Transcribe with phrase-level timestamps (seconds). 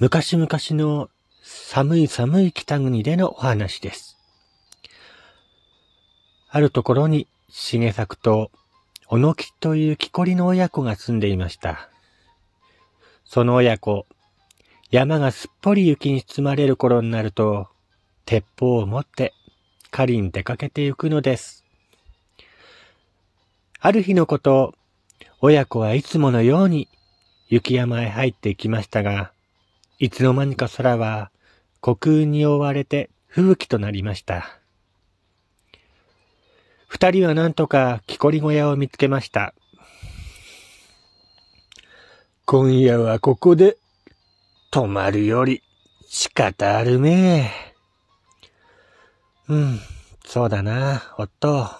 [0.00, 0.48] 昔々
[0.80, 1.10] の
[1.42, 4.16] 寒い寒い北国でのお話です。
[6.48, 8.52] あるところに重作と
[9.08, 11.90] 小野吉という木こりの親子が住んでいました。
[13.24, 14.06] その親子、
[14.92, 17.66] 山がすっぽり雪に包まれる頃になると、
[18.24, 19.34] 鉄砲を持って
[19.90, 21.64] 狩りに出かけて行くのです。
[23.80, 24.76] ある日のこと、
[25.40, 26.86] 親子はいつものように
[27.48, 29.32] 雪山へ入っていきましたが、
[30.00, 31.32] いつの間にか空は
[31.82, 34.60] 虚空に覆われて吹雪となりました。
[36.86, 39.54] 二人はなんとか木こり小屋を見つけました。
[42.44, 43.76] 今夜はここで
[44.70, 45.62] 泊まるより
[46.08, 47.52] 仕方あるね。
[49.48, 49.80] うん、
[50.24, 51.70] そうだな、夫。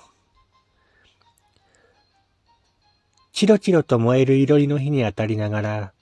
[3.32, 5.92] チロチロと燃える色りの火に当たりながら、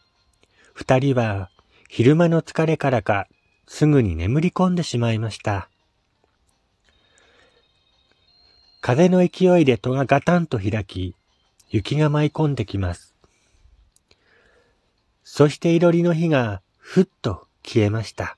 [0.73, 1.51] 二人は
[1.89, 3.29] 昼間の疲れからか、
[3.67, 5.69] すぐに眠り込んでしまいました。
[8.81, 11.15] 風の勢いで戸がガタンと開き、
[11.69, 13.15] 雪が舞い込んできます。
[15.25, 18.37] そしていろりの火がふっと消えました。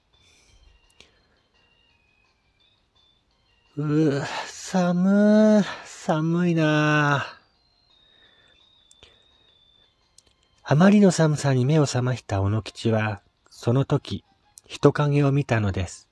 [3.77, 7.27] うぅ、寒寒いな
[10.65, 13.21] あまりの寒さに目を覚ました小野吉は、
[13.61, 14.23] その時、
[14.69, 16.09] 人影を見たのです。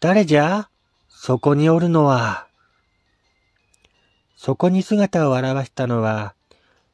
[0.00, 0.68] 誰じゃ？
[1.08, 2.46] そこにおるのは。
[4.36, 6.34] そこに姿を現したのは、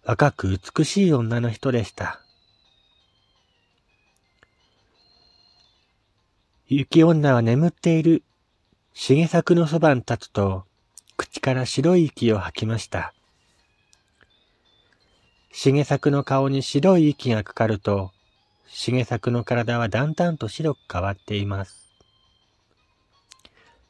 [0.05, 2.21] 若く美しい女の人でした。
[6.69, 8.23] 雪女は眠っている
[8.95, 10.67] 重作のそばに立つと、
[11.17, 13.13] 口から白い息を吐きました。
[15.57, 18.11] 重作の顔に白い息がかかると、
[18.73, 21.93] 重作の体はだんだんと白く変わっています。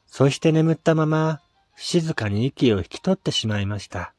[0.05, 1.41] そして眠ったまま、
[1.75, 4.13] 静かに息を引き取ってしまいました。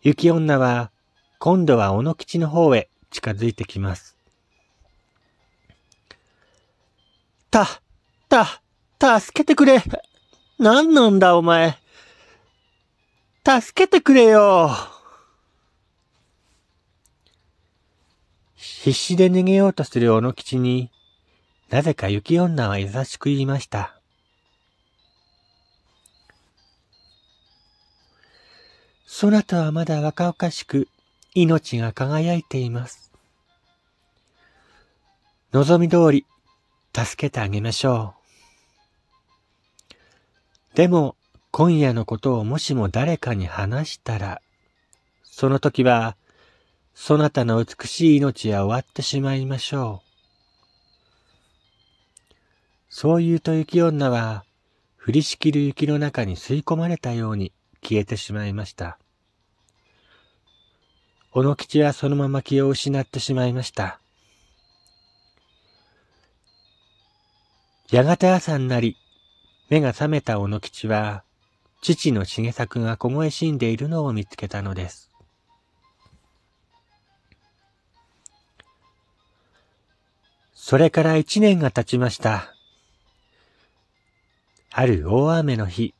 [0.00, 0.92] 雪女は、
[1.40, 4.16] 今度は小野吉の方へ近づいてきます。
[7.50, 7.66] た、
[8.28, 9.82] た、助けてくれ
[10.60, 11.76] 何なんだお前。
[13.44, 14.70] 助けてくれよ
[18.82, 20.90] 必死で逃げようとする小野吉に、
[21.68, 24.00] なぜか雪女は優しく言いました。
[29.04, 30.88] そなたはまだ若々しく
[31.34, 33.12] 命が輝いています。
[35.52, 36.24] 望み通り
[36.96, 38.14] 助けてあげましょ
[40.72, 40.74] う。
[40.74, 41.16] でも
[41.50, 44.40] 今夜のことをもしも誰かに話したら、
[45.22, 46.16] その時は
[47.02, 50.06] そなたの美しい命は終わってしまいましょう。
[52.90, 54.44] そう言うと雪女は、
[55.02, 58.98] 降りしきる雪の中に吸い込まれたように消えてしまいました。
[61.32, 63.98] 小野吉はそのまま気を失ってしまいました。
[67.90, 68.98] やがて朝になり、
[69.70, 71.24] 目が覚めた小野吉は、
[71.80, 75.09] 父の重作が凍え死んでいるのを見つけたのです。
[80.62, 82.54] それから一年が経ちました。
[84.70, 85.94] ある大雨の日、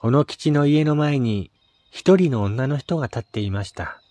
[0.00, 1.50] 小野吉の家の前に
[1.90, 4.02] 一人の女の人が立っていました。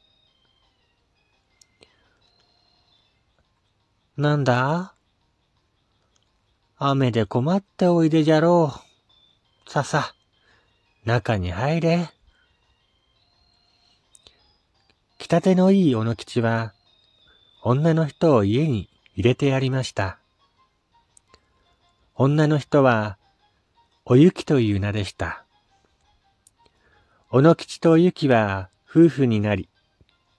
[4.17, 4.95] なんだ？
[6.79, 8.73] 雨で困っておいでじゃろ
[9.67, 9.69] う。
[9.71, 10.15] ささ、
[11.05, 12.09] 中に入れ。
[15.19, 16.73] 来たてのいい小野吉は、
[17.61, 20.17] 女の人を家に入れてやりました。
[22.15, 23.17] 女の人は、
[24.05, 25.43] おゆきという名でした。
[27.29, 29.67] 小野吉とおゆきは夫婦になり、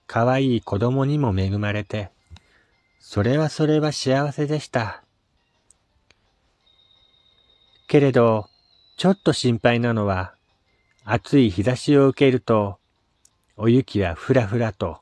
[0.07, 2.09] かわいい子供にも恵まれて、
[2.99, 5.03] それはそれは幸せでした。
[7.87, 8.47] けれど、
[8.97, 10.33] ちょっと心配なのは、
[11.03, 12.79] 暑い日差しを受けると、
[13.57, 15.01] おゆきはふらふらと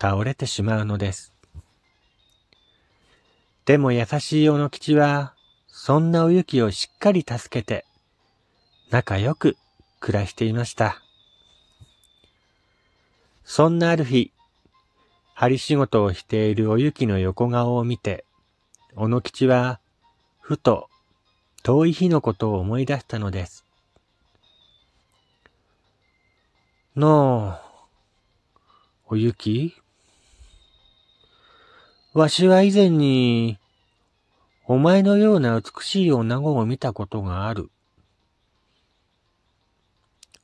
[0.00, 1.34] 倒れてしまうのです。
[3.64, 5.34] でも優しい小野吉は、
[5.68, 7.84] そんなおゆきをしっかり助けて、
[8.90, 9.56] 仲良く
[10.00, 11.00] 暮らしていました。
[13.44, 14.32] そんなある日、
[15.34, 18.24] 針仕事をしているおゆきの横顔を見て、
[18.96, 19.80] 小野吉は、
[20.40, 20.88] ふと
[21.62, 23.64] 遠い日のことを思い出したのです。
[26.96, 27.58] の
[29.08, 29.76] う、おゆき？
[32.12, 33.56] わしは以前に、
[34.66, 37.70] お前のような美しい女子を見たことがある。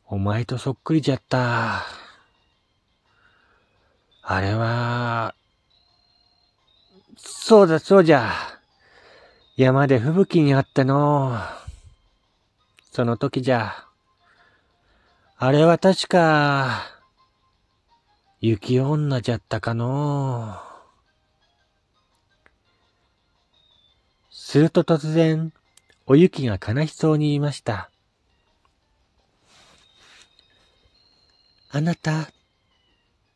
[0.07, 1.83] お前とそっくりじゃった。
[4.23, 5.35] あれは、
[7.17, 8.33] そうだそうじゃ。
[9.57, 11.37] 山で吹雪にあっての。
[12.93, 13.75] その時じゃ。
[15.37, 16.85] あれは確か、
[18.41, 20.76] 雪女じゃったかの
[24.49, 25.53] すると突然、
[26.07, 27.91] お雪が悲しそうに言いました。
[31.69, 32.31] あなた、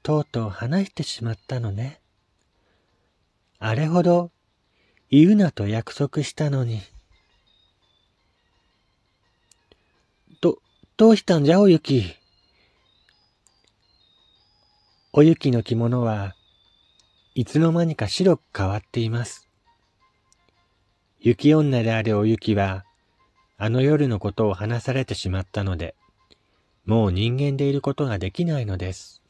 [0.04, 1.98] とうとう話してしまったのね。
[3.58, 4.30] あれほど
[5.10, 6.80] 言うなと約束したのに。
[10.40, 10.58] ど、
[10.96, 12.04] どうしたんじゃおゆき？
[15.12, 16.36] おゆきの着物は
[17.34, 19.49] いつの間にか白く変わっています。
[21.22, 22.86] 雪女であるお雪は、
[23.58, 25.94] あの夜のことを話されてしまったので、
[26.86, 29.20] もう人間でいることができないのです。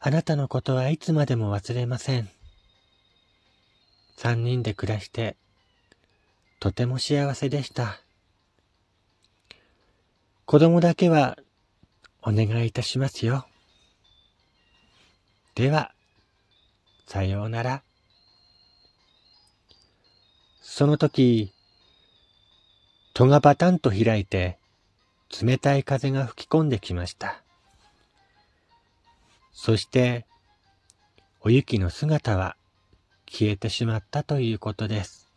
[0.00, 2.28] あなたのことはいつまでも忘れません。
[4.16, 5.36] 三人で暮らして、
[6.60, 8.02] とても幸せでした。
[10.44, 11.38] 子供だけは、
[12.20, 13.46] お願いいたしますよ。
[15.54, 15.94] では、
[17.08, 17.82] さようなら。
[20.60, 21.54] その時、
[23.14, 24.58] 戸がバタンと開いて、
[25.42, 27.42] 冷たい風が吹き込んできました。
[29.54, 30.26] そして、
[31.40, 32.56] おゆきの姿は
[33.26, 35.27] 消えてしまったということです。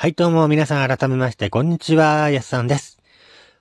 [0.00, 3.00] はい、どうも皆さん改めまして、こんにちは、やすさんです。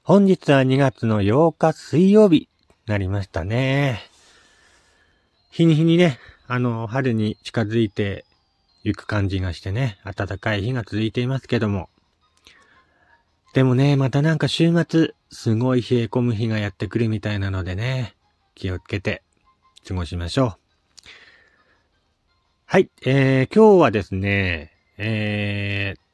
[0.04, 2.48] 本日は2月の8日水曜日、
[2.86, 4.04] なりましたね。
[5.50, 8.24] 日に日にね、あの、春に近づいて
[8.84, 11.90] 行く感じがしてね、暖かい日が続いていますけども。
[13.56, 18.16] でもね、またなんか週末、すごい冷え込む日がやってくるみたいなのでね、
[18.54, 19.24] 気をつけて
[19.88, 20.56] 過ごしましょう。
[22.68, 26.07] はい、えー、今日はですね、えー、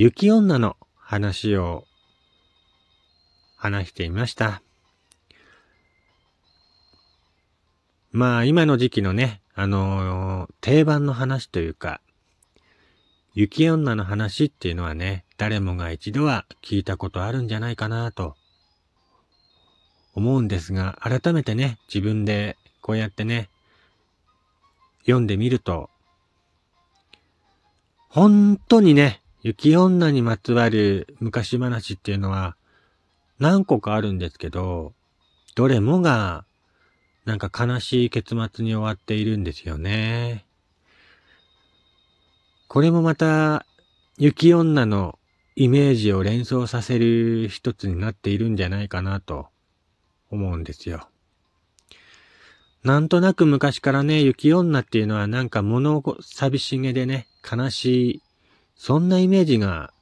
[0.00, 1.84] 雪女の話を
[3.56, 4.62] 話していました。
[8.12, 12.00] まあ今の時期のね、あのー、定番の話というか、
[13.34, 18.36] 雪女の話っていうのはね、誰もが一度は聞いたことあるんじゃないかなと
[20.14, 23.50] 思うんですが、改めてね、自分でこうやってね、
[25.00, 25.90] 読んでみると、
[28.08, 32.54] 本当にね、雪女にまつわる昔話っていうのは
[33.38, 34.92] 何個かあるんですけど、
[35.54, 36.44] どれもが
[37.24, 40.44] なんか悲しい結末に終わっているんですよね。
[42.68, 43.64] これもまた
[44.18, 45.18] 雪女の
[45.56, 49.46] イメージを連想させる一つになっているんじゃないかなと
[50.30, 51.08] 思うんですよ。
[52.84, 58.22] なんとなく昔からね、雪女っていうのはなんか物寂しげでね、悲しい
[58.78, 59.92] そんなイメージが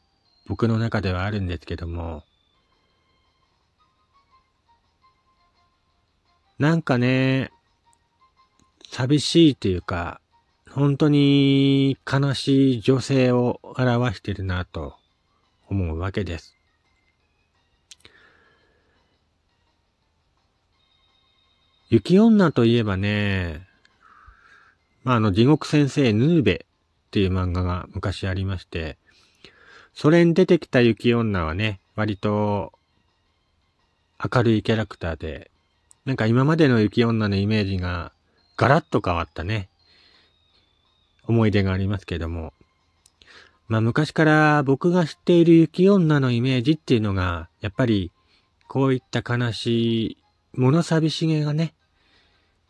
[0.46, 2.22] 僕の中ではあるんですけども、
[6.58, 7.50] なんかね、
[8.90, 10.20] 寂しいっていうか、
[10.70, 14.94] 本当に悲しい女性を表してるなと
[15.68, 16.54] 思うわけです。
[21.88, 23.66] 雪女といえばね、
[25.02, 26.66] まあ、あの、地獄先生ヌーベ
[27.06, 28.98] っていう漫画が昔ありまして、
[29.94, 32.72] それに出てきた雪女はね、割と
[34.22, 35.50] 明るいキャラクターで、
[36.04, 38.12] なんか今までの雪女のイメージが
[38.56, 39.68] ガラッと変わったね、
[41.26, 42.52] 思い出がありますけども、
[43.68, 48.12] まあ昔から僕が知っている雪女のイメージっていうのが、やっぱり
[48.68, 49.66] こういった悲し
[50.06, 50.18] い、
[50.54, 51.74] 物寂しげがね、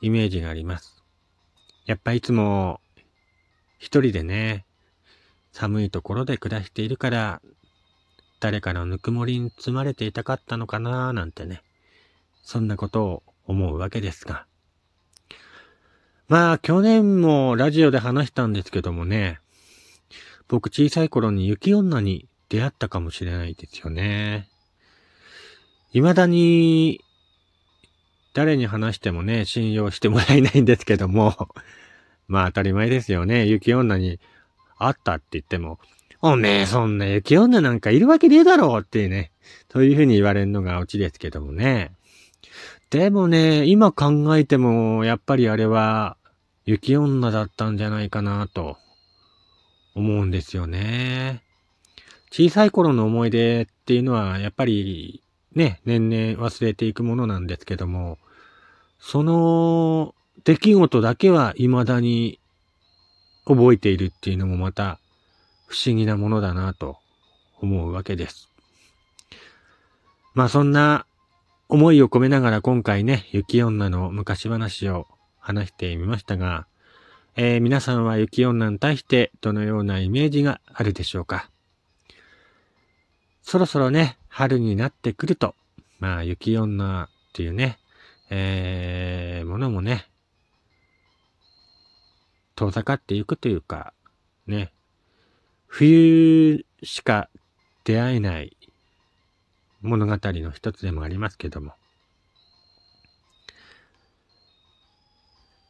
[0.00, 1.02] イメージがあります。
[1.86, 2.80] やっぱいつも
[3.78, 4.64] 一人でね、
[5.52, 7.42] 寒いところで暮らしているから、
[8.40, 11.62] 誰かのぬくもりに包まれていたかったのかなーなんてね、
[12.42, 14.46] そんなことを思うわけですが。
[16.28, 19.40] まあ、去年もラジオで話したんですけどもね、
[20.48, 24.48] 僕小さい頃に雪女に出会ったかもしれないですよね。
[25.92, 27.00] 未だに
[28.34, 31.48] 誰に話してもね、信用してもらえないんですけども、
[32.28, 33.46] まあ当たり前ですよね。
[33.46, 34.20] 雪女に
[34.78, 35.78] 会ったって言っても、
[36.22, 39.30] おめえそんな雪女なんかいるわけねえだろうってね、
[39.70, 41.92] そういうふうに言われるのがオチですけどもね。
[42.90, 46.16] でもね、今考えても、やっぱりあれは、
[46.64, 48.76] 雪女だったんじゃないかなと、
[49.94, 51.42] 思うんですよね。
[52.30, 55.22] 小さい頃の思い出っていうのは、やっぱり、
[55.54, 58.18] ね、年々忘れていくものなんですけども、
[58.98, 60.14] その
[60.46, 62.38] 出来事だけは未だに
[63.46, 65.00] 覚えているっていうのもまた
[65.66, 66.98] 不思議なものだなと
[67.60, 68.48] 思うわけです。
[70.34, 71.04] まあそんな
[71.68, 75.08] 思いを込めながら今回ね、雪女の昔話を
[75.40, 76.68] 話してみましたが、
[77.34, 81.50] えー、皆さんは雪女に対してどのようなイメージがあるでしょうか？
[83.42, 85.56] そろそろね、春になってくると、
[85.98, 87.78] まあ雪女っていうね、
[88.30, 89.15] えー、
[92.66, 93.92] 遠ざかっていくというか、
[94.48, 94.72] ね、
[95.68, 97.28] 冬しか
[97.84, 98.56] 出会えない
[99.82, 101.74] 物語の一つでもありますけども。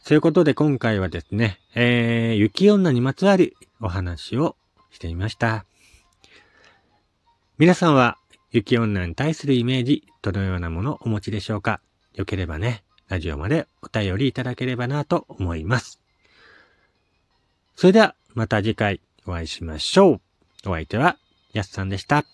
[0.00, 4.56] そういうことで今回はですね、えー、雪女にまつわるお話を
[4.90, 5.66] してみました。
[7.58, 8.16] 皆さんは
[8.52, 11.80] 雪女に対するイメージ、どのようなものをお持ちでしょうか？
[12.14, 16.00] よければね、ラジオまでお便りいただければなと思います。
[17.76, 20.20] それでは、また次回お会いしましょう。
[20.66, 21.18] お相手は、
[21.52, 22.24] やすさんでした。